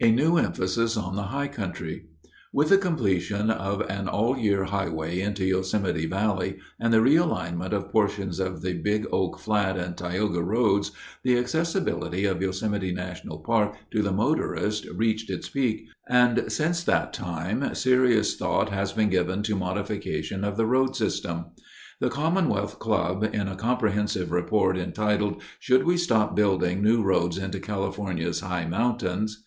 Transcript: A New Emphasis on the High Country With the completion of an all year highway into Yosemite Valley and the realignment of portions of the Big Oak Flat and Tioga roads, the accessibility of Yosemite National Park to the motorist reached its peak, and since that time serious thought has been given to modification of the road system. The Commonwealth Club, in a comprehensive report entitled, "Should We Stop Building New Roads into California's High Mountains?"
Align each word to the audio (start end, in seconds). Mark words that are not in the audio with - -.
A 0.00 0.10
New 0.10 0.38
Emphasis 0.38 0.96
on 0.96 1.14
the 1.14 1.22
High 1.28 1.46
Country 1.46 2.06
With 2.52 2.68
the 2.70 2.78
completion 2.78 3.48
of 3.48 3.82
an 3.82 4.08
all 4.08 4.36
year 4.36 4.64
highway 4.64 5.20
into 5.20 5.44
Yosemite 5.44 6.06
Valley 6.06 6.56
and 6.80 6.92
the 6.92 6.96
realignment 6.98 7.70
of 7.70 7.92
portions 7.92 8.40
of 8.40 8.62
the 8.62 8.72
Big 8.72 9.06
Oak 9.12 9.38
Flat 9.38 9.76
and 9.78 9.96
Tioga 9.96 10.42
roads, 10.42 10.90
the 11.22 11.38
accessibility 11.38 12.24
of 12.24 12.42
Yosemite 12.42 12.92
National 12.92 13.38
Park 13.38 13.76
to 13.92 14.02
the 14.02 14.10
motorist 14.10 14.86
reached 14.92 15.30
its 15.30 15.48
peak, 15.48 15.86
and 16.08 16.50
since 16.52 16.82
that 16.82 17.12
time 17.12 17.72
serious 17.72 18.34
thought 18.34 18.70
has 18.70 18.92
been 18.92 19.10
given 19.10 19.44
to 19.44 19.54
modification 19.54 20.42
of 20.42 20.56
the 20.56 20.66
road 20.66 20.96
system. 20.96 21.44
The 22.00 22.10
Commonwealth 22.10 22.80
Club, 22.80 23.22
in 23.32 23.46
a 23.46 23.54
comprehensive 23.54 24.32
report 24.32 24.76
entitled, 24.76 25.40
"Should 25.60 25.84
We 25.84 25.96
Stop 25.96 26.34
Building 26.34 26.82
New 26.82 27.04
Roads 27.04 27.38
into 27.38 27.60
California's 27.60 28.40
High 28.40 28.64
Mountains?" 28.66 29.44